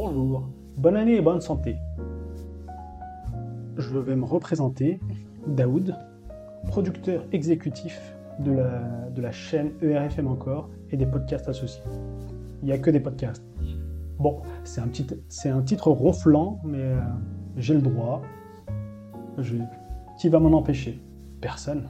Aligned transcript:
Bonjour, 0.00 0.48
bonne 0.76 0.94
année 0.94 1.16
et 1.16 1.20
bonne 1.20 1.40
santé. 1.40 1.74
Je 3.76 3.98
vais 3.98 4.14
me 4.14 4.24
représenter, 4.24 5.00
Daoud, 5.48 5.96
producteur 6.68 7.24
exécutif 7.32 8.00
de 8.38 8.52
la, 9.20 9.32
chaîne 9.32 9.72
ERFM 9.82 10.28
encore 10.28 10.70
et 10.92 10.96
des 10.96 11.04
podcasts 11.04 11.48
associés. 11.48 11.82
Il 12.62 12.66
n'y 12.66 12.72
a 12.72 12.78
que 12.78 12.92
des 12.92 13.00
podcasts. 13.00 13.42
Bon, 14.20 14.42
c'est 14.62 14.80
un, 14.80 15.62
titre 15.62 15.90
ronflant, 15.90 16.60
mais 16.62 16.78
euh, 16.78 17.00
j'ai 17.56 17.74
le 17.74 17.82
droit. 17.82 18.22
Qui 20.16 20.28
va 20.28 20.38
m'en 20.38 20.56
empêcher? 20.56 21.02
Personne. 21.40 21.88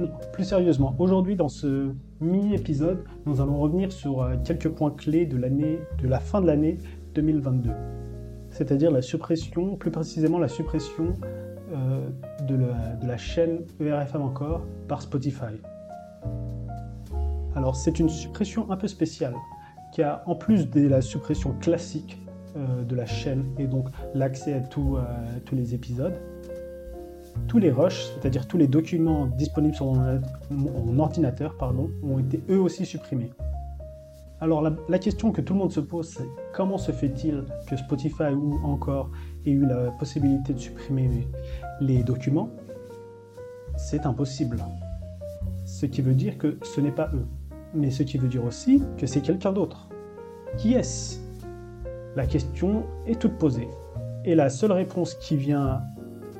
Non, 0.00 0.10
plus 0.32 0.44
sérieusement, 0.44 0.96
aujourd'hui 0.98 1.36
dans 1.36 1.48
ce 1.48 1.92
mini-épisode, 2.20 3.04
nous 3.26 3.40
allons 3.40 3.58
revenir 3.58 3.92
sur 3.92 4.22
euh, 4.22 4.34
quelques 4.44 4.68
points 4.68 4.90
clés 4.90 5.24
de 5.24 5.36
la 6.06 6.18
fin 6.18 6.40
de 6.40 6.46
l'année 6.46 6.78
2022. 7.14 7.70
C'est-à-dire 8.50 8.90
la 8.90 9.02
suppression, 9.02 9.76
plus 9.76 9.92
précisément 9.92 10.38
la 10.38 10.48
suppression 10.48 11.14
euh, 11.72 12.08
de, 12.42 12.56
la, 13.06 13.16
chaîne 13.16 13.60
ERFM 13.80 14.22
encore 14.22 14.66
par 14.88 15.00
Spotify. 15.00 15.60
Alors 17.54 17.76
c'est 17.76 18.00
une 18.00 18.08
suppression 18.08 18.70
un 18.72 18.76
peu 18.76 18.88
spéciale, 18.88 19.34
a 19.98 20.24
en 20.26 20.34
plus 20.34 20.68
de 20.70 20.88
la 20.88 21.00
suppression 21.00 21.52
classique 21.60 22.20
euh, 22.56 22.82
de 22.82 22.96
la 22.96 23.06
chaîne 23.06 23.44
et 23.58 23.68
donc 23.68 23.88
l'accès 24.12 24.54
à 24.54 24.60
tous 24.60 24.98
les 25.52 25.72
épisodes, 25.72 26.14
tous 27.48 27.58
les 27.58 27.70
rushs, 27.70 28.10
c'est-à-dire 28.14 28.46
tous 28.46 28.56
les 28.56 28.66
documents 28.66 29.26
disponibles 29.26 29.74
sur 29.74 29.92
mon, 30.50 30.98
ordinateur, 30.98 31.56
pardon, 31.56 31.90
ont 32.02 32.18
été 32.18 32.42
eux 32.50 32.60
aussi 32.60 32.86
supprimés. 32.86 33.30
Alors 34.40 34.62
la, 34.62 34.98
question 34.98 35.32
que 35.32 35.40
tout 35.40 35.54
le 35.54 35.60
monde 35.60 35.72
se 35.72 35.80
pose, 35.80 36.08
c'est 36.08 36.28
comment 36.52 36.76
se 36.76 36.92
fait-il 36.92 37.44
que 37.66 37.76
Spotify 37.76 38.34
ou 38.34 38.58
encore 38.64 39.10
ait 39.46 39.50
eu 39.50 39.64
la 39.64 39.90
possibilité 39.92 40.52
de 40.52 40.58
supprimer 40.58 41.28
les 41.80 42.02
documents? 42.02 42.50
C'est 43.76 44.06
impossible. 44.06 44.58
Ce 45.64 45.86
qui 45.86 46.02
veut 46.02 46.14
dire 46.14 46.36
que 46.36 46.58
ce 46.62 46.80
n'est 46.80 46.92
pas 46.92 47.10
eux. 47.14 47.26
Mais 47.74 47.90
ce 47.90 48.02
qui 48.02 48.18
veut 48.18 48.28
dire 48.28 48.44
aussi 48.44 48.82
que 48.98 49.06
c'est 49.06 49.20
quelqu'un 49.20 49.52
d'autre. 49.52 49.88
Qui 50.58 50.74
est-ce? 50.74 51.18
La 52.14 52.26
question 52.26 52.84
est 53.06 53.18
toute 53.18 53.38
posée. 53.38 53.68
Et 54.24 54.34
la 54.34 54.48
seule 54.48 54.72
réponse 54.72 55.14
qui 55.14 55.36
vient 55.36 55.80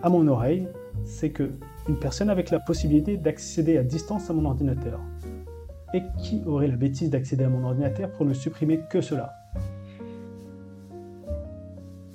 à 0.02 0.08
mon 0.08 0.28
oreille, 0.28 0.68
c'est 1.04 1.30
que 1.30 1.52
une 1.88 1.98
personne 1.98 2.30
avec 2.30 2.50
la 2.50 2.60
possibilité 2.60 3.16
d'accéder 3.16 3.76
à 3.76 3.82
distance 3.82 4.30
à 4.30 4.32
mon 4.32 4.44
ordinateur. 4.46 5.00
Et 5.92 6.02
qui 6.18 6.42
aurait 6.46 6.68
la 6.68 6.76
bêtise 6.76 7.10
d'accéder 7.10 7.44
à 7.44 7.48
mon 7.48 7.64
ordinateur 7.64 8.10
pour 8.12 8.26
ne 8.26 8.34
supprimer 8.34 8.80
que 8.90 9.00
cela? 9.00 9.32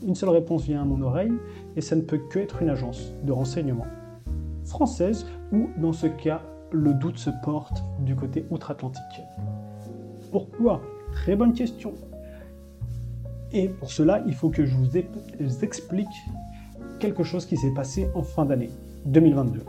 Une 0.05 0.15
seule 0.15 0.29
réponse 0.29 0.63
vient 0.63 0.81
à 0.81 0.85
mon 0.85 1.01
oreille, 1.01 1.33
et 1.75 1.81
ça 1.81 1.95
ne 1.95 2.01
peut 2.01 2.19
que 2.29 2.39
être 2.39 2.61
une 2.61 2.69
agence 2.69 3.13
de 3.23 3.31
renseignement 3.31 3.85
française, 4.65 5.25
ou 5.51 5.69
dans 5.77 5.93
ce 5.93 6.07
cas, 6.07 6.41
le 6.71 6.93
doute 6.93 7.17
se 7.17 7.29
porte 7.43 7.83
du 7.99 8.15
côté 8.15 8.45
outre-Atlantique. 8.49 9.21
Pourquoi? 10.31 10.81
Très 11.13 11.35
bonne 11.35 11.53
question. 11.53 11.93
Et 13.51 13.67
pour 13.67 13.91
cela, 13.91 14.23
il 14.27 14.35
faut 14.35 14.49
que 14.49 14.65
je 14.65 14.75
vous 14.75 14.95
explique 15.63 16.07
quelque 16.99 17.23
chose 17.23 17.45
qui 17.45 17.57
s'est 17.57 17.73
passé 17.73 18.09
en 18.13 18.21
fin 18.21 18.45
d'année 18.45 18.69
2022. 19.05 19.61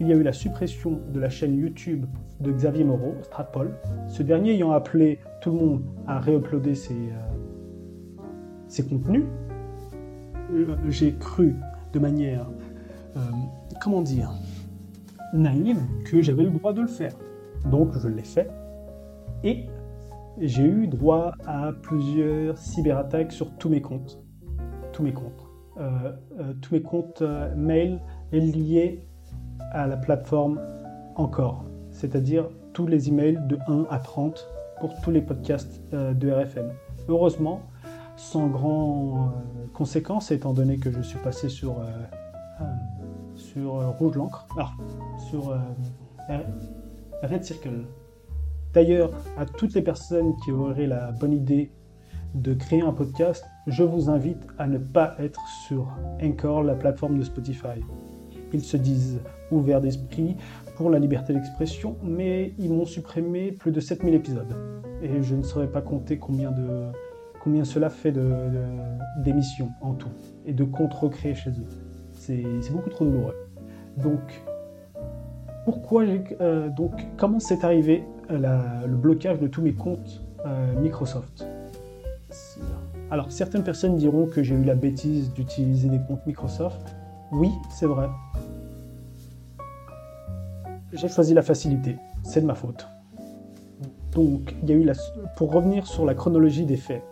Il 0.00 0.08
y 0.08 0.12
a 0.12 0.16
eu 0.16 0.22
la 0.22 0.32
suppression 0.32 1.00
de 1.12 1.20
la 1.20 1.30
chaîne 1.30 1.56
YouTube 1.56 2.06
de 2.40 2.50
Xavier 2.50 2.84
Moreau, 2.84 3.14
Stratpol, 3.22 3.70
ce 4.08 4.22
dernier 4.22 4.52
ayant 4.52 4.72
appelé 4.72 5.20
tout 5.40 5.52
le 5.52 5.56
monde 5.56 5.82
à 6.06 6.18
réuploader 6.18 6.74
ses, 6.74 6.94
euh, 6.94 8.22
ses 8.66 8.84
contenus. 8.84 9.24
Euh, 10.52 10.74
j'ai 10.88 11.14
cru 11.14 11.54
de 11.92 11.98
manière, 12.00 12.50
euh, 13.16 13.20
comment 13.80 14.02
dire, 14.02 14.32
naïve 15.32 15.80
que 16.04 16.20
j'avais 16.20 16.42
le 16.42 16.50
droit 16.50 16.72
de 16.72 16.80
le 16.80 16.88
faire. 16.88 17.14
Donc 17.70 17.96
je 17.96 18.08
l'ai 18.08 18.24
fait. 18.24 18.50
Et 19.44 19.66
j'ai 20.40 20.64
eu 20.64 20.88
droit 20.88 21.32
à 21.46 21.72
plusieurs 21.80 22.58
cyberattaques 22.58 23.32
sur 23.32 23.50
tous 23.56 23.68
mes 23.68 23.80
comptes. 23.80 24.18
Tous 24.92 25.02
mes 25.02 25.12
comptes. 25.12 25.51
Euh, 25.82 26.12
euh, 26.38 26.52
tous 26.60 26.74
mes 26.74 26.82
comptes 26.82 27.22
euh, 27.22 27.52
mail 27.56 28.00
liés 28.30 29.04
à 29.72 29.88
la 29.88 29.96
plateforme 29.96 30.60
encore, 31.16 31.64
c'est-à-dire 31.90 32.48
tous 32.72 32.86
les 32.86 33.08
emails 33.08 33.40
de 33.48 33.58
1 33.66 33.86
à 33.90 33.98
30 33.98 34.48
pour 34.80 35.00
tous 35.00 35.10
les 35.10 35.20
podcasts 35.20 35.82
de 35.92 36.30
RFM. 36.30 36.72
Heureusement, 37.08 37.60
sans 38.16 38.46
grand 38.48 39.32
conséquences, 39.74 40.30
étant 40.30 40.52
donné 40.52 40.78
que 40.78 40.90
je 40.90 41.00
suis 41.00 41.18
passé 41.18 41.48
sur, 41.48 41.76
sur 43.34 43.74
Rouge 43.98 44.16
l'encre, 44.16 44.46
ah, 44.58 44.70
sur 45.18 45.56
Red 47.22 47.44
Circle. 47.44 47.84
D'ailleurs, 48.72 49.10
à 49.36 49.44
toutes 49.46 49.74
les 49.74 49.82
personnes 49.82 50.34
qui 50.42 50.50
auraient 50.50 50.86
la 50.86 51.12
bonne 51.12 51.32
idée 51.32 51.70
de 52.34 52.54
créer 52.54 52.82
un 52.82 52.92
podcast, 52.92 53.44
je 53.66 53.82
vous 53.82 54.08
invite 54.08 54.46
à 54.58 54.66
ne 54.66 54.78
pas 54.78 55.14
être 55.18 55.40
sur 55.66 55.88
Encore, 56.22 56.62
la 56.62 56.74
plateforme 56.74 57.18
de 57.18 57.24
Spotify. 57.24 57.80
Ils 58.52 58.62
se 58.62 58.76
disent 58.76 59.20
ouverts 59.50 59.80
d'esprit 59.80 60.36
pour 60.76 60.90
la 60.90 60.98
liberté 60.98 61.32
d'expression, 61.32 61.96
mais 62.02 62.54
ils 62.58 62.70
m'ont 62.70 62.84
supprimé 62.84 63.52
plus 63.52 63.72
de 63.72 63.80
7000 63.80 64.14
épisodes. 64.14 64.54
Et 65.02 65.22
je 65.22 65.34
ne 65.34 65.42
saurais 65.42 65.70
pas 65.70 65.82
compter 65.82 66.18
combien, 66.18 66.52
cela 67.64 67.90
fait 67.90 68.12
d'émissions 69.18 69.66
de, 69.80 69.86
en 69.86 69.94
tout, 69.94 70.10
et 70.46 70.52
de 70.52 70.64
comptes 70.64 70.94
recréés 70.94 71.34
chez 71.34 71.50
eux. 71.50 71.68
C'est 72.12 72.44
beaucoup 72.70 72.90
trop 72.90 73.04
douloureux. 73.04 73.36
Donc, 73.96 74.42
pourquoi 75.64 76.04
euh, 76.40 76.68
donc, 76.70 76.92
comment 77.16 77.38
s'est 77.38 77.64
arrivé 77.64 78.04
euh, 78.30 78.86
le 78.86 78.96
blocage 78.96 79.38
de 79.38 79.46
tous 79.46 79.62
mes 79.62 79.74
comptes 79.74 80.24
euh, 80.46 80.80
Microsoft? 80.80 81.46
Alors, 83.10 83.30
certaines 83.30 83.62
personnes 83.62 83.96
diront 83.96 84.26
que 84.26 84.42
j'ai 84.42 84.54
eu 84.54 84.64
la 84.64 84.74
bêtise 84.74 85.32
d'utiliser 85.34 85.88
des 85.88 85.98
comptes 85.98 86.26
Microsoft. 86.26 86.96
Oui, 87.30 87.50
c'est 87.70 87.86
vrai. 87.86 88.08
J'ai 90.92 91.08
choisi 91.08 91.34
la 91.34 91.42
facilité. 91.42 91.96
C'est 92.22 92.40
de 92.40 92.46
ma 92.46 92.54
faute. 92.54 92.86
Donc, 94.12 94.54
il 94.62 94.70
y 94.70 94.72
a 94.72 94.76
eu 94.76 94.84
la... 94.84 94.94
pour 95.36 95.52
revenir 95.52 95.86
sur 95.86 96.04
la 96.04 96.14
chronologie 96.14 96.64
des 96.64 96.76
faits, 96.76 97.02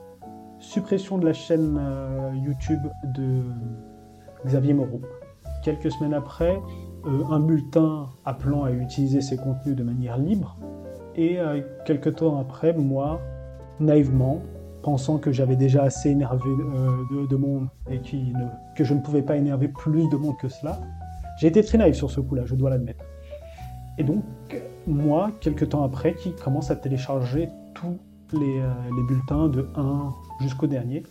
suppression 0.59 1.19
de 1.19 1.27
la 1.27 1.33
chaîne 1.33 1.79
euh, 1.79 2.33
YouTube 2.35 2.83
de 3.15 3.43
Xavier 4.47 4.75
Moreau. 4.75 5.01
Quelques 5.63 5.91
semaines 5.91 6.15
après, 6.15 6.59
euh, 7.07 7.25
un 7.31 7.41
bulletin 7.41 8.09
appelant 8.25 8.65
à 8.65 8.71
utiliser 8.71 9.21
ses 9.21 9.37
contenus 9.37 9.77
de 9.77 9.83
manière 9.83 10.19
libre. 10.19 10.59
Et 11.17 11.39
euh, 11.39 11.61
quelques 11.85 12.17
temps 12.17 12.39
après, 12.39 12.73
moi, 12.73 13.21
naïvement, 13.81 14.41
pensant 14.83 15.19
que 15.19 15.33
j'avais 15.33 15.57
déjà 15.57 15.83
assez 15.83 16.11
énervé 16.11 16.49
euh, 16.49 17.27
de, 17.29 17.37
monde 17.37 17.69
et 17.91 18.01
que 18.77 18.85
je 18.85 18.95
ne 18.95 19.01
pouvais 19.01 19.23
pas 19.23 19.37
énerver 19.37 19.69
plus 19.69 20.09
de 20.09 20.17
monde 20.17 20.37
que 20.39 20.49
cela. 20.49 20.81
J'ai 21.39 21.49
été 21.49 21.63
très 21.63 21.79
naïf 21.79 21.97
sur 21.97 22.11
ce 22.11 22.21
coup-là, 22.21 22.43
je 22.47 22.55
dois 22.55 22.71
l'admettre. 22.71 23.05
Et 23.99 24.05
donc, 24.05 24.25
moi, 24.87 25.33
quelques 25.41 25.71
temps 25.71 25.83
après, 25.83 26.15
qui 26.15 26.35
commence 26.35 26.71
à 26.71 26.77
télécharger 26.77 27.49
tous 27.75 27.99
les, 28.33 28.61
euh, 28.61 29.07
bulletins 29.07 29.49
de 29.49 29.69
1 29.75 30.13
jusqu'au 30.41 30.67
dernier. 30.67 31.03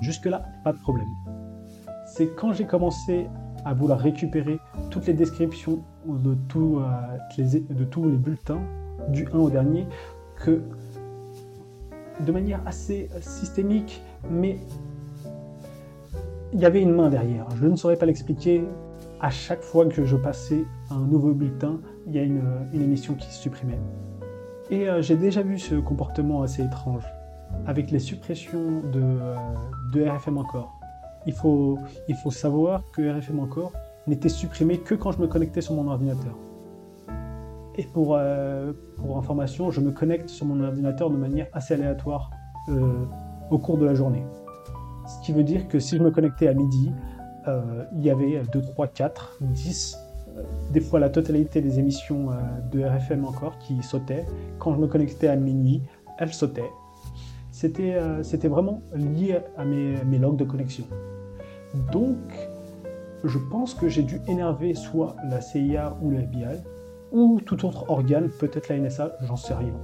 Jusque-là, 0.00 0.44
pas 0.64 0.72
de 0.72 0.78
problème. 0.78 1.08
C'est 2.06 2.34
quand 2.34 2.52
j'ai 2.52 2.64
commencé 2.64 3.26
à 3.64 3.74
vouloir 3.74 3.98
récupérer 3.98 4.58
toutes 4.90 5.06
les 5.06 5.14
descriptions 5.14 5.82
de, 6.06 6.36
euh, 6.56 7.60
de 7.70 7.84
tous 7.84 8.08
les 8.08 8.16
bulletins, 8.16 8.60
du 9.08 9.26
1 9.32 9.38
au 9.38 9.50
dernier, 9.50 9.86
que 10.36 10.62
de 12.20 12.32
manière 12.32 12.60
assez 12.66 13.08
euh, 13.14 13.20
systémique, 13.20 14.02
mais 14.30 14.58
il 16.52 16.60
y 16.60 16.64
avait 16.64 16.82
une 16.82 16.92
main 16.92 17.10
derrière. 17.10 17.46
Je 17.56 17.66
ne 17.66 17.76
saurais 17.76 17.96
pas 17.96 18.06
l'expliquer. 18.06 18.64
À 19.20 19.30
chaque 19.30 19.62
fois 19.62 19.84
que 19.86 20.04
je 20.04 20.16
passais 20.16 20.64
un 20.90 21.00
nouveau 21.00 21.32
bulletin, 21.32 21.80
il 22.06 22.14
y 22.14 22.18
a 22.20 22.22
une, 22.22 22.40
émission 22.72 23.14
qui 23.14 23.26
se 23.32 23.42
supprimait. 23.42 23.80
Et 24.70 24.88
euh, 24.88 25.02
j'ai 25.02 25.16
déjà 25.16 25.42
vu 25.42 25.58
ce 25.58 25.74
comportement 25.74 26.42
assez 26.42 26.62
étrange 26.62 27.04
avec 27.66 27.90
les 27.90 27.98
suppressions 27.98 28.80
de, 28.92 29.00
euh, 29.02 29.34
de 29.92 30.04
RFM 30.04 30.38
encore. 30.38 30.78
Il 31.26 31.32
faut, 31.32 31.78
il 32.08 32.14
faut 32.14 32.30
savoir 32.30 32.82
que 32.94 33.18
RFM 33.18 33.40
encore 33.40 33.72
n'était 34.06 34.28
supprimé 34.28 34.78
que 34.78 34.94
quand 34.94 35.10
je 35.10 35.20
me 35.20 35.26
connectais 35.26 35.62
sur 35.62 35.74
mon 35.74 35.88
ordinateur. 35.88 36.36
Et 37.78 37.84
pour, 37.84 38.16
euh, 38.16 38.72
pour 38.96 39.16
information, 39.18 39.70
je 39.70 39.80
me 39.80 39.92
connecte 39.92 40.28
sur 40.28 40.44
mon 40.44 40.62
ordinateur 40.64 41.10
de 41.10 41.16
manière 41.16 41.46
assez 41.52 41.74
aléatoire 41.74 42.30
euh, 42.68 43.04
au 43.50 43.58
cours 43.58 43.78
de 43.78 43.86
la 43.86 43.94
journée. 43.94 44.24
Ce 45.06 45.24
qui 45.24 45.32
veut 45.32 45.44
dire 45.44 45.68
que 45.68 45.78
si 45.78 45.96
je 45.96 46.02
me 46.02 46.10
connectais 46.10 46.48
à 46.48 46.54
midi, 46.54 46.90
euh, 47.46 47.84
il 47.94 48.04
y 48.04 48.10
avait 48.10 48.42
2, 48.52 48.62
3, 48.62 48.88
4, 48.88 49.38
10, 49.40 49.96
des 50.72 50.80
fois 50.80 50.98
la 50.98 51.08
totalité 51.08 51.60
des 51.60 51.78
émissions 51.78 52.30
de 52.70 52.84
RFM 52.84 53.24
encore 53.24 53.58
qui 53.58 53.80
sautaient. 53.82 54.26
Quand 54.58 54.74
je 54.74 54.80
me 54.80 54.88
connectais 54.88 55.28
à 55.28 55.36
minuit, 55.36 55.82
elles 56.18 56.34
sautaient. 56.34 56.70
C'était 57.52 58.48
vraiment 58.48 58.82
lié 58.94 59.38
à 59.56 59.64
mes, 59.64 59.94
mes 60.04 60.18
logs 60.18 60.36
de 60.36 60.44
connexion. 60.44 60.84
Donc, 61.92 62.16
je 63.24 63.38
pense 63.50 63.74
que 63.74 63.88
j'ai 63.88 64.02
dû 64.02 64.20
énerver 64.28 64.74
soit 64.74 65.16
la 65.28 65.40
CIA 65.40 65.96
ou 66.02 66.10
la 66.10 66.20
FBI, 66.20 66.60
ou 67.12 67.40
tout 67.40 67.64
autre 67.66 67.88
organe, 67.88 68.28
peut-être 68.28 68.68
la 68.68 68.78
NSA, 68.78 69.16
j'en 69.22 69.36
sais 69.36 69.54
rien. 69.54 69.74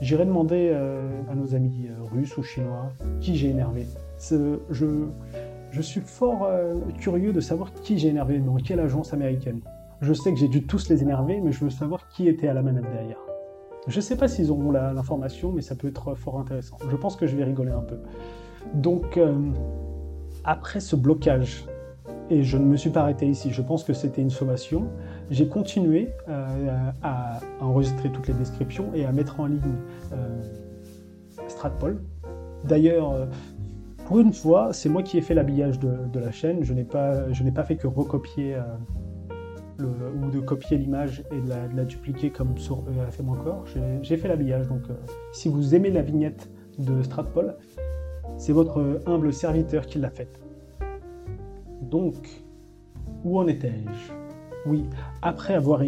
J'irai 0.00 0.24
demander 0.24 0.70
euh, 0.72 1.08
à 1.30 1.34
nos 1.34 1.54
amis 1.54 1.88
euh, 1.88 2.04
russes 2.14 2.36
ou 2.36 2.42
chinois 2.42 2.92
qui 3.20 3.36
j'ai 3.36 3.48
énervé. 3.50 3.86
Je, 4.70 5.80
suis 5.80 6.00
fort 6.00 6.44
euh, 6.44 6.74
curieux 6.98 7.32
de 7.32 7.40
savoir 7.40 7.72
qui 7.72 7.98
j'ai 7.98 8.08
énervé, 8.08 8.38
dans 8.38 8.56
quelle 8.56 8.80
agence 8.80 9.12
américaine. 9.12 9.60
Je 10.00 10.12
sais 10.12 10.32
que 10.32 10.38
j'ai 10.38 10.48
dû 10.48 10.64
tous 10.64 10.88
les 10.88 11.02
énerver, 11.02 11.40
mais 11.40 11.50
je 11.50 11.64
veux 11.64 11.70
savoir 11.70 12.08
qui 12.08 12.28
était 12.28 12.46
à 12.48 12.54
la 12.54 12.62
manette 12.62 12.88
derrière. 12.92 13.18
Je 13.88 13.96
ne 13.96 14.00
sais 14.00 14.16
pas 14.16 14.28
s'ils 14.28 14.50
auront 14.50 14.70
l'information, 14.70 15.50
mais 15.50 15.62
ça 15.62 15.74
peut 15.74 15.88
être 15.88 16.14
fort 16.14 16.38
intéressant. 16.38 16.76
Je 16.88 16.96
pense 16.96 17.16
que 17.16 17.26
je 17.26 17.34
vais 17.34 17.44
rigoler 17.44 17.72
un 17.72 17.80
peu. 17.80 17.98
Donc, 18.74 19.18
après 20.44 20.80
ce 20.80 20.94
blocage 20.94 21.64
et 22.30 22.42
je 22.42 22.58
ne 22.58 22.64
me 22.64 22.76
suis 22.76 22.90
pas 22.90 23.00
arrêté 23.00 23.26
ici. 23.26 23.50
Je 23.50 23.62
pense 23.62 23.84
que 23.84 23.92
c'était 23.92 24.22
une 24.22 24.30
sommation. 24.30 24.88
J'ai 25.30 25.46
continué 25.46 26.08
euh, 26.28 26.90
à 27.02 27.40
enregistrer 27.60 28.10
toutes 28.10 28.28
les 28.28 28.34
descriptions 28.34 28.90
et 28.94 29.04
à 29.04 29.12
mettre 29.12 29.40
en 29.40 29.46
ligne 29.46 29.60
euh, 30.12 30.42
Stratpol. 31.48 32.00
D'ailleurs, 32.64 33.12
euh, 33.12 33.26
pour 34.06 34.20
une 34.20 34.32
fois, 34.32 34.72
c'est 34.72 34.88
moi 34.88 35.02
qui 35.02 35.18
ai 35.18 35.20
fait 35.20 35.34
l'habillage 35.34 35.78
de, 35.78 36.18
la 36.18 36.30
chaîne. 36.32 36.64
Je 36.64 36.72
n'ai 36.72 36.84
pas, 36.84 37.26
pas 37.54 37.64
fait 37.64 37.76
que 37.76 37.86
recopier 37.86 38.56
ou 39.78 40.30
de 40.30 40.40
copier 40.40 40.78
l'image 40.78 41.22
et 41.30 41.40
de 41.40 41.76
la, 41.76 41.84
dupliquer 41.84 42.30
comme 42.30 42.56
sur 42.56 42.82
EFM 43.06 43.28
encore. 43.28 43.66
J'ai 44.00 44.16
fait 44.16 44.28
l'habillage. 44.28 44.66
Donc, 44.66 44.84
si 45.32 45.50
vous 45.50 45.74
aimez 45.74 45.90
la 45.90 46.00
vignette 46.00 46.48
de 46.78 47.02
Stratpol, 47.02 47.54
c'est 48.38 48.52
votre 48.52 49.02
humble 49.04 49.30
serviteur 49.30 49.84
qui 49.84 49.98
l'a 49.98 50.10
faite. 50.10 50.40
Donc, 51.82 52.14
où 53.24 53.38
en 53.38 53.46
étais-je? 53.46 54.27
Oui, 54.66 54.84
après 55.22 55.54
avoir 55.54 55.82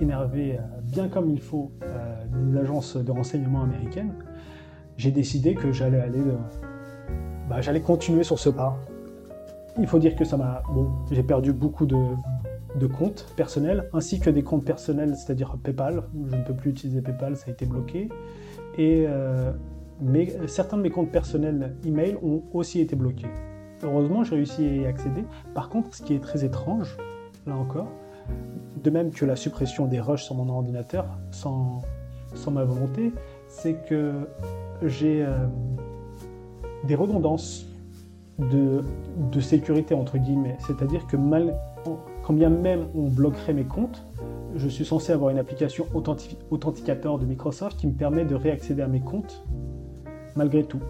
énervé 0.00 0.56
euh, 0.56 0.62
bien 0.82 1.08
comme 1.08 1.30
il 1.30 1.40
faut 1.40 1.70
euh, 1.82 2.24
des 2.32 2.58
agences 2.58 2.96
de 2.96 3.10
renseignement 3.10 3.62
américaines, 3.62 4.14
j'ai 4.96 5.10
décidé 5.10 5.54
que 5.54 5.72
j'allais 5.72 6.00
aller, 6.00 6.20
euh, 6.20 6.36
bah, 7.48 7.60
j'allais 7.60 7.80
continuer 7.80 8.24
sur 8.24 8.38
ce 8.38 8.48
pas. 8.48 8.76
Il 9.78 9.86
faut 9.86 9.98
dire 9.98 10.16
que 10.16 10.24
ça 10.24 10.36
m'a, 10.36 10.62
bon, 10.72 10.90
j'ai 11.10 11.22
perdu 11.22 11.52
beaucoup 11.52 11.86
de, 11.86 11.96
comptes 12.98 13.32
personnels, 13.36 13.88
ainsi 13.92 14.18
que 14.18 14.30
des 14.30 14.42
comptes 14.42 14.64
personnels, 14.64 15.14
c'est-à-dire 15.14 15.56
PayPal. 15.62 16.02
Je 16.30 16.36
ne 16.36 16.42
peux 16.42 16.54
plus 16.54 16.70
utiliser 16.70 17.00
PayPal, 17.00 17.36
ça 17.36 17.44
a 17.48 17.50
été 17.50 17.66
bloqué. 17.66 18.08
Et 18.76 19.06
certains 20.46 20.76
de 20.76 20.82
mes 20.82 20.90
comptes 20.90 21.10
personnels 21.10 21.76
email 21.84 22.16
ont 22.22 22.42
aussi 22.52 22.80
été 22.80 22.96
bloqués. 22.96 23.28
Heureusement, 23.84 24.24
j'ai 24.24 24.34
réussi 24.36 24.64
à 24.64 24.72
y 24.74 24.86
accéder. 24.86 25.24
Par 25.54 25.68
contre, 25.68 25.94
ce 25.94 26.02
qui 26.02 26.14
est 26.14 26.20
très 26.20 26.44
étrange, 26.44 26.96
là 27.46 27.56
encore, 27.56 27.88
de 28.82 28.90
même 28.90 29.10
que 29.10 29.24
la 29.24 29.36
suppression 29.36 29.86
des 29.86 30.00
rushs 30.00 30.24
sur 30.24 30.34
mon 30.34 30.48
ordinateur, 30.48 31.06
sans, 31.30 31.82
ma 32.50 32.64
volonté, 32.64 33.12
c'est 33.48 33.74
que 33.88 34.28
j'ai 34.82 35.24
euh, 35.24 35.46
des 36.84 36.94
redondances 36.94 37.66
de, 38.38 38.84
sécurité, 39.40 39.94
entre 39.94 40.18
guillemets. 40.18 40.56
C'est-à-dire 40.66 41.06
que 41.06 41.16
mal, 41.16 41.54
quand 42.22 42.34
bien 42.34 42.50
même 42.50 42.86
on 42.94 43.08
bloquerait 43.08 43.54
mes 43.54 43.64
comptes, 43.64 44.04
je 44.54 44.68
suis 44.68 44.84
censé 44.84 45.12
avoir 45.12 45.30
une 45.30 45.38
application 45.38 45.86
authenticateur 46.50 47.18
de 47.18 47.26
Microsoft 47.26 47.78
qui 47.78 47.86
me 47.86 47.92
permet 47.92 48.24
de 48.24 48.34
réaccéder 48.34 48.82
à 48.82 48.88
mes 48.88 49.00
comptes 49.00 49.44
malgré 50.36 50.64
tout 50.64 50.80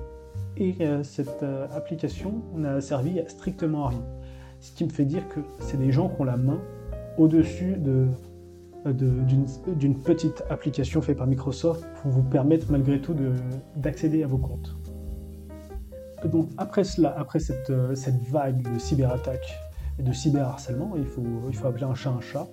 et 0.58 0.74
euh, 0.80 1.02
cette 1.02 1.42
euh, 1.42 1.66
application 1.72 2.42
n'a 2.54 2.80
servi 2.80 3.20
strictement 3.28 3.86
à 3.86 3.88
rien. 3.90 4.04
Ce 4.60 4.72
qui 4.72 4.84
me 4.84 4.90
fait 4.90 5.04
dire 5.04 5.28
que 5.28 5.40
c'est 5.60 5.76
des 5.76 5.92
gens 5.92 6.08
qui 6.08 6.20
ont 6.20 6.24
la 6.24 6.36
main 6.36 6.60
au-dessus 7.16 7.76
de, 7.76 8.08
d'une 8.86 9.98
petite 9.98 10.42
application 10.50 11.02
faite 11.02 11.18
par 11.18 11.26
Microsoft 11.26 11.84
pour 12.00 12.10
vous 12.10 12.22
permettre 12.22 12.70
malgré 12.70 13.00
tout 13.00 13.14
d'accéder 13.76 14.22
à 14.22 14.26
vos 14.26 14.38
comptes. 14.38 14.76
Donc 16.24 16.50
après 16.56 16.84
cela, 16.84 17.14
après 17.16 17.38
cette, 17.38 17.70
euh, 17.70 17.94
cette 17.94 18.20
vague 18.24 18.62
de 18.62 18.78
cyberattaques 18.78 19.56
et 19.98 20.02
de 20.02 20.12
cyberharcèlement, 20.12 20.94
il 20.96 21.04
faut, 21.04 21.22
il 21.48 21.54
faut 21.54 21.68
appeler 21.68 21.84
un 21.84 21.94
chat 21.94 22.10
un 22.10 22.20
chat, 22.20 22.48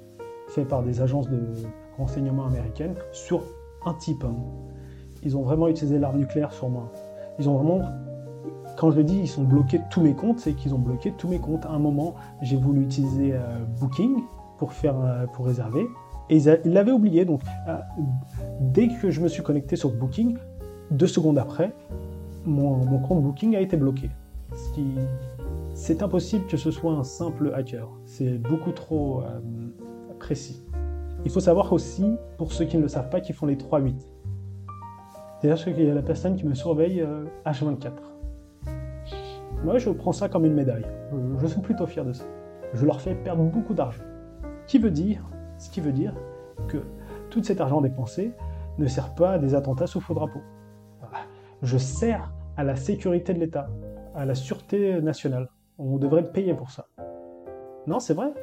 fait 0.49 0.65
par 0.65 0.83
des 0.83 1.01
agences 1.01 1.29
de 1.29 1.39
renseignement 1.97 2.45
américaines, 2.45 2.95
sur 3.11 3.41
un 3.85 3.93
type. 3.93 4.23
Hein. 4.23 4.35
Ils 5.23 5.35
ont 5.35 5.41
vraiment 5.41 5.67
utilisé 5.67 5.97
l'arme 5.97 6.19
nucléaire 6.19 6.53
sur 6.53 6.69
moi. 6.69 6.91
Ils 7.39 7.49
ont 7.49 7.55
vraiment, 7.55 7.81
quand 8.75 8.91
je 8.91 9.01
dis 9.01 9.17
ils 9.17 9.27
sont 9.27 9.43
bloqués 9.43 9.81
tous 9.89 10.01
mes 10.01 10.13
comptes, 10.13 10.39
c'est 10.39 10.53
qu'ils 10.53 10.73
ont 10.73 10.79
bloqué 10.79 11.11
tous 11.11 11.27
mes 11.27 11.39
comptes. 11.39 11.65
À 11.65 11.71
un 11.71 11.79
moment, 11.79 12.15
j'ai 12.41 12.57
voulu 12.57 12.81
utiliser 12.81 13.33
euh, 13.33 13.39
Booking 13.79 14.21
pour, 14.57 14.73
faire, 14.73 14.95
euh, 14.99 15.25
pour 15.27 15.45
réserver. 15.45 15.87
Et 16.29 16.37
ils 16.37 16.71
l'avaient 16.71 16.91
oublié. 16.91 17.25
Donc, 17.25 17.41
euh, 17.67 17.77
dès 18.59 18.87
que 18.87 19.11
je 19.11 19.21
me 19.21 19.27
suis 19.27 19.43
connecté 19.43 19.75
sur 19.75 19.91
Booking, 19.91 20.37
deux 20.91 21.07
secondes 21.07 21.37
après, 21.37 21.73
mon, 22.45 22.99
compte 22.99 23.21
Booking 23.21 23.55
a 23.55 23.61
été 23.61 23.77
bloqué. 23.77 24.09
C'est 25.73 26.01
impossible 26.01 26.45
que 26.47 26.57
ce 26.57 26.71
soit 26.71 26.93
un 26.93 27.03
simple 27.03 27.51
hacker. 27.53 27.89
C'est 28.05 28.37
beaucoup 28.37 28.71
trop 28.71 29.23
précis. 30.19 30.63
Il 31.25 31.31
faut 31.31 31.39
savoir 31.39 31.73
aussi, 31.73 32.05
pour 32.37 32.53
ceux 32.53 32.65
qui 32.65 32.77
ne 32.77 32.83
le 32.83 32.87
savent 32.87 33.09
pas, 33.09 33.19
qu'ils 33.19 33.35
font 33.35 33.47
les 33.47 33.55
3-8. 33.55 33.95
C'est-à-dire 35.41 35.65
qu'il 35.65 35.85
y 35.85 35.89
a 35.89 35.93
la 35.93 36.01
personne 36.01 36.35
qui 36.35 36.45
me 36.45 36.53
surveille 36.53 37.05
H24. 37.45 38.14
Moi, 39.65 39.79
je 39.79 39.89
prends 39.89 40.11
ça 40.11 40.29
comme 40.29 40.45
une 40.45 40.53
médaille. 40.53 40.85
Je, 41.39 41.47
suis 41.47 41.59
plutôt 41.59 41.87
fier 41.87 42.05
de 42.05 42.13
ça. 42.13 42.23
Je 42.75 42.85
leur 42.85 43.01
fais 43.01 43.15
perdre 43.15 43.43
beaucoup 43.45 43.73
d'argent. 43.73 44.03
Qui 44.67 44.77
veut 44.77 44.91
dire, 44.91 45.27
ce 45.57 45.71
qui 45.71 45.81
veut 45.81 45.91
dire 45.91 46.13
que 46.67 46.77
tout 47.31 47.43
cet 47.43 47.59
argent 47.61 47.81
dépensé 47.81 48.31
ne 48.77 48.85
sert 48.85 49.15
pas 49.15 49.31
à 49.31 49.39
des 49.39 49.55
attentats 49.55 49.87
sous 49.87 49.99
faux 49.99 50.13
drapeau. 50.13 50.41
Je 51.63 51.79
sers 51.79 52.31
à 52.57 52.63
la 52.63 52.75
sécurité 52.75 53.33
de 53.33 53.39
l'État, 53.39 53.67
à 54.13 54.23
la 54.25 54.35
sûreté 54.35 55.01
nationale. 55.01 55.49
On 55.79 55.97
devrait 55.97 56.31
payer 56.31 56.53
pour 56.53 56.69
ça. 56.69 56.85
Non, 57.87 57.99
c'est 57.99 58.13
vrai. 58.13 58.33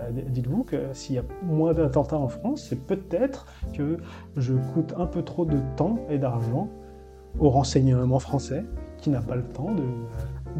Euh, 0.00 0.12
dites-vous 0.12 0.62
que 0.62 0.92
s'il 0.92 1.16
y 1.16 1.18
a 1.18 1.24
moins 1.42 1.74
d'attentats 1.74 2.18
en 2.18 2.28
France, 2.28 2.68
c'est 2.68 2.86
peut-être 2.86 3.46
que 3.74 3.96
je 4.36 4.54
coûte 4.74 4.94
un 4.96 5.06
peu 5.06 5.24
trop 5.24 5.44
de 5.44 5.58
temps 5.74 5.98
et 6.08 6.18
d'argent 6.18 6.68
au 7.40 7.50
renseignement 7.50 8.20
français 8.20 8.64
qui 8.98 9.10
n'a 9.10 9.20
pas 9.20 9.34
le 9.34 9.42
temps 9.42 9.72
de, 9.72 9.82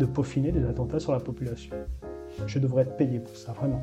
peaufiner 0.06 0.52
des 0.52 0.64
attentats 0.64 1.00
sur 1.00 1.12
la 1.12 1.20
population. 1.20 1.74
Je 2.46 2.58
devrais 2.58 2.82
être 2.82 2.96
payé 2.96 3.18
pour 3.18 3.36
ça, 3.36 3.52
vraiment. 3.52 3.82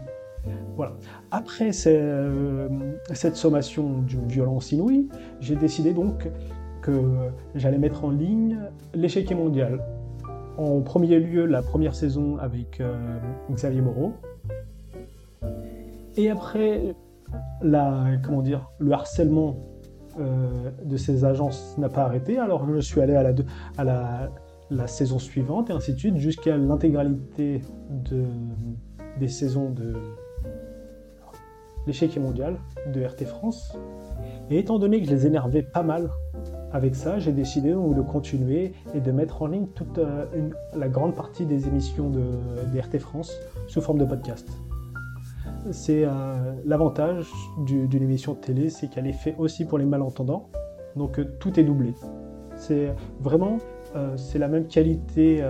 Voilà. 0.76 0.94
Après 1.32 1.72
euh, 1.88 2.70
cette 3.14 3.36
sommation 3.36 4.00
d'une 4.00 4.28
violence 4.28 4.72
inouïe, 4.72 5.10
j'ai 5.42 5.56
décidé 5.56 5.94
donc 5.94 6.30
que 6.82 6.92
j'allais 7.56 7.78
mettre 7.78 8.06
en 8.06 8.12
ligne 8.12 8.58
l'échec 8.94 9.32
mondial. 9.32 9.84
En 10.58 10.82
premier 10.82 11.20
lieu, 11.20 11.46
la 11.46 11.62
première 11.62 11.94
saison 11.94 12.38
avec 12.38 12.80
euh, 12.80 12.98
Xavier 13.52 13.82
Moreau, 13.82 14.14
et 16.20 16.30
après, 16.30 16.96
la, 17.62 18.08
comment 18.26 18.42
dire, 18.42 18.70
le 18.80 18.92
harcèlement 18.92 19.56
euh, 20.20 20.70
de 20.84 20.98
ces 20.98 21.24
agences 21.24 21.78
n'a 21.78 21.88
pas 21.88 22.04
arrêté, 22.04 22.38
alors 22.38 22.68
je 22.70 22.80
suis 22.82 23.00
allé 23.00 23.16
à 23.16 23.24
la, 23.84 24.30
la 24.72 24.88
saison 24.88 25.20
suivante 25.20 25.70
et 25.70 25.74
ainsi 25.74 25.94
de 25.94 26.00
suite 26.00 26.18
jusqu'à 26.18 26.58
l'intégralité 26.58 27.62
de, 27.90 28.26
des 29.20 29.28
saisons 29.28 29.72
de 29.72 29.94
l'échec 31.88 32.16
mondial 32.18 32.58
de 32.94 33.04
RT 33.04 33.26
France. 33.26 33.78
Et 34.50 34.60
étant 34.60 34.80
donné 34.80 35.00
que 35.00 35.08
je 35.08 35.12
les 35.12 35.26
énervais 35.26 35.64
pas 35.64 35.84
mal 35.84 36.10
avec 36.72 36.96
ça, 36.96 37.18
j'ai 37.20 37.32
décidé 37.32 37.72
de 37.72 38.02
continuer 38.02 38.74
et 38.94 39.00
de 39.00 39.12
mettre 39.12 39.42
en 39.42 39.48
ligne 39.48 39.68
toute 39.68 39.98
euh, 39.98 40.26
la 40.76 40.88
grande 40.88 41.16
partie 41.16 41.46
des 41.46 41.68
émissions 41.68 42.10
de, 42.10 42.22
de 42.74 42.80
RT 42.80 43.00
France 43.00 43.34
sous 43.68 43.82
forme 43.82 43.98
de 43.98 44.06
podcast 44.06 44.48
c'est 45.72 46.04
euh, 46.06 46.54
l'avantage 46.66 47.28
d'une 47.66 48.02
émission 48.02 48.34
de 48.34 48.40
télé, 48.40 48.70
c'est 48.70 48.88
qu'elle 48.88 49.08
est 49.08 49.14
faite 49.14 49.36
aussi 49.38 49.66
pour 49.66 49.78
les 49.78 49.86
malentendants, 49.86 50.50
donc 50.96 51.20
euh, 51.20 51.26
tout 51.40 51.60
est 51.60 51.64
doublé. 51.64 51.94
C'est 52.56 52.94
vraiment 53.20 53.58
euh, 53.96 54.16
c'est 54.18 54.40
la 54.40 54.48
même 54.48 54.68
qualité 54.68 55.44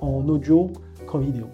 en 0.00 0.28
audio 0.28 0.70
qu'en 1.06 1.18
vidéo. 1.18 1.46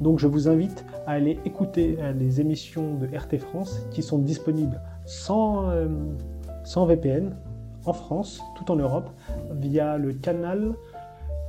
Donc 0.00 0.18
je 0.18 0.26
vous 0.26 0.48
invite 0.48 0.84
à 1.06 1.12
aller 1.12 1.38
écouter 1.44 1.96
les 2.18 2.40
émissions 2.40 2.94
de 2.94 3.06
RT 3.06 3.38
France 3.38 3.86
qui 3.90 4.02
sont 4.02 4.18
disponibles 4.18 4.80
sans, 5.04 5.70
VPN 6.86 7.36
en 7.84 7.92
France, 7.92 8.40
tout 8.56 8.70
en 8.72 8.76
Europe, 8.76 9.10
via 9.52 9.98
le 9.98 10.12
canal 10.12 10.74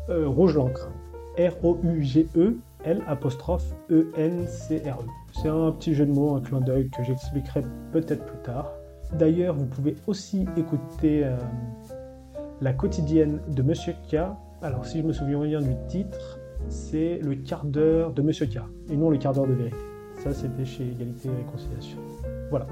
Rouge 0.10 0.56
l'encre. 0.56 0.90
R-O-U-G-E 1.38 2.58
L 2.86 3.02
apostrophe 3.08 3.74
E-N-C-R-E. 3.90 5.06
C'est 5.32 5.48
un 5.48 5.72
petit 5.72 5.94
jeu 5.94 6.06
de 6.06 6.12
mots, 6.12 6.36
un 6.36 6.42
clin 6.42 6.60
d'œil 6.60 6.90
que 6.90 7.04
j'expliquerai 7.04 7.64
peut-être 7.92 8.26
plus 8.26 8.40
tard. 8.40 8.72
D'ailleurs, 9.14 9.56
vous 9.56 9.66
pouvez 9.66 9.96
aussi 10.08 10.46
écouter 10.58 11.24
euh, 11.24 11.38
La 12.64 12.72
quotidienne 12.72 13.42
de 13.50 13.62
Monsieur 13.62 13.92
K. 14.10 14.16
Alors, 14.62 14.86
si 14.86 15.00
je 15.00 15.04
me 15.04 15.12
souviens 15.12 15.44
bien 15.44 15.60
du 15.60 15.76
titre, 15.90 16.40
c'est 16.70 17.20
le 17.22 17.36
quart 17.36 17.66
d'heure 17.66 18.14
de 18.14 18.22
Monsieur 18.22 18.46
K. 18.46 18.60
Et 18.90 18.96
non 18.96 19.10
le 19.10 19.18
quart 19.18 19.34
d'heure 19.34 19.48
de 19.48 19.52
vérité. 19.52 19.76
Ça, 20.24 20.34
c'était 20.34 20.64
chez 20.64 20.88
Égalité 20.88 21.28
et 21.28 21.44
Réconciliation. 21.44 21.98
Voilà. 22.50 22.66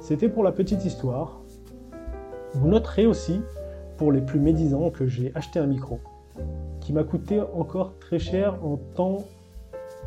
C'était 0.00 0.30
pour 0.30 0.44
la 0.44 0.50
petite 0.50 0.82
histoire. 0.86 1.42
Vous 2.54 2.68
noterez 2.68 3.04
aussi, 3.04 3.42
pour 3.98 4.12
les 4.12 4.22
plus 4.22 4.40
médisants, 4.40 4.88
que 4.88 5.06
j'ai 5.06 5.30
acheté 5.34 5.58
un 5.58 5.66
micro 5.66 6.00
qui 6.80 6.94
m'a 6.94 7.04
coûté 7.04 7.42
encore 7.52 7.98
très 7.98 8.18
cher 8.18 8.64
en 8.64 8.78
temps, 8.94 9.26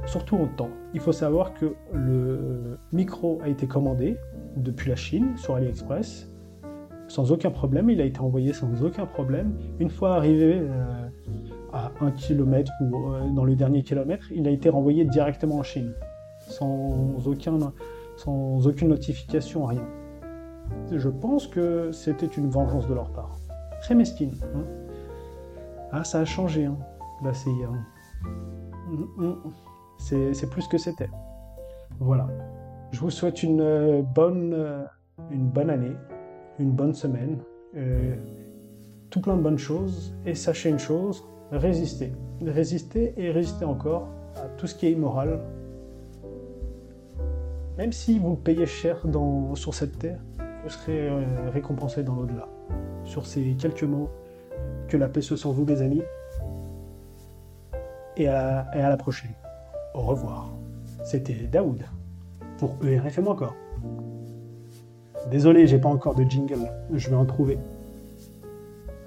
surtout 0.08 0.38
en 0.38 0.48
temps. 0.48 0.72
Il 0.96 1.00
faut 1.00 1.12
savoir 1.12 1.54
que 1.54 1.76
le 1.94 2.80
micro 2.92 3.40
a 3.44 3.50
été 3.50 3.68
commandé 3.68 4.18
depuis 4.58 4.90
la 4.90 4.96
Chine 4.96 5.38
sur 5.38 5.54
AliExpress 5.54 6.31
sans 7.12 7.32
aucun 7.32 7.52
problème. 7.52 7.90
Il 7.90 8.02
a 8.02 8.06
été 8.06 8.20
envoyé 8.22 8.54
sans 8.54 8.84
aucun 8.84 9.06
problème. 9.06 9.54
Une 9.80 9.90
fois 9.90 10.16
arrivé 10.16 10.60
euh, 10.60 11.10
à 11.74 11.92
un 12.00 12.12
kilomètre 12.12 12.72
ou 12.82 13.12
euh, 13.12 13.30
dans 13.36 13.44
le 13.44 13.56
dernier 13.56 13.84
kilomètre, 13.84 14.32
il 14.32 14.48
a 14.48 14.52
été 14.52 14.70
renvoyé 14.70 15.04
directement 15.06 15.58
en 15.58 15.64
Chine 15.64 15.94
sans, 16.40 17.18
sans 18.18 18.68
aucune 18.68 18.88
notification, 18.88 19.66
rien. 19.66 19.86
Je 20.92 21.10
pense 21.10 21.48
que 21.48 21.92
c'était 21.92 22.26
une 22.26 22.50
vengeance 22.50 22.88
de 22.88 22.94
leur 22.94 23.12
part. 23.12 23.38
Très 23.82 23.94
mesquine. 23.96 24.34
Hein. 24.56 24.64
ah, 25.92 26.04
ça 26.04 26.20
a 26.20 26.26
changé, 26.26 26.66
hein, 26.66 26.78
la 27.24 27.34
CIA. 27.34 27.70
Mm, 28.90 29.26
mm. 29.26 29.36
C'est 29.98 30.50
plus 30.50 30.68
que 30.68 30.78
c'était. 30.78 31.10
Voilà. 32.00 32.28
Je 32.92 33.00
vous 33.00 33.12
souhaite 33.12 33.44
une 33.44 33.62
euh, 33.62 34.02
bonne, 34.02 34.88
une 35.30 35.48
bonne 35.48 35.70
année, 35.70 35.96
une 36.62 36.72
bonne 36.72 36.94
semaine, 36.94 37.38
euh, 37.76 38.16
tout 39.10 39.22
plein 39.22 39.36
de 39.36 39.42
bonnes 39.42 39.58
choses. 39.58 40.14
Et 40.26 40.36
sachez 40.36 40.70
une 40.70 40.80
chose, 40.80 41.24
résistez. 41.52 42.12
Résistez 42.46 43.14
et 43.18 43.32
résistez 43.32 43.66
encore 43.66 44.08
à 44.36 44.48
tout 44.58 44.68
ce 44.68 44.76
qui 44.76 44.88
est 44.88 44.92
immoral. 44.92 45.40
Même 47.78 47.92
si 47.92 48.20
vous 48.20 48.36
payez 48.36 48.66
cher 48.66 49.02
sur 49.56 49.74
cette 49.74 49.98
terre, 49.98 50.20
vous 50.64 50.70
serez 50.70 51.10
récompensé 51.52 52.04
dans 52.04 52.16
l'au-delà. 52.16 52.48
Sur 53.04 53.26
ces 53.26 53.56
quelques 53.56 53.84
mots, 53.84 54.10
que 54.88 54.98
la 54.98 55.10
paix 55.10 55.22
soit 55.22 55.38
sur 55.38 55.52
vous, 55.52 55.66
mes 55.66 55.82
amis. 55.82 56.04
Et 58.18 58.28
à, 58.28 58.68
et 58.76 58.82
à 58.82 58.90
la 58.90 58.98
prochaine. 58.98 59.32
Au 59.94 60.02
revoir. 60.02 60.52
C'était 61.04 61.34
Daoud 61.34 61.84
pour 62.58 62.78
ERFM 62.86 63.28
encore. 63.28 63.56
Désolé, 65.30 65.68
j'ai 65.68 65.78
pas 65.78 65.90
encore 65.90 66.16
de 66.16 66.24
jingle, 66.24 66.70
je 66.94 67.10
vais 67.10 67.16
en 67.16 67.26
trouver. 67.26 67.58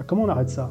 Comment 0.06 0.22
on 0.22 0.28
arrête 0.28 0.50
ça? 0.50 0.70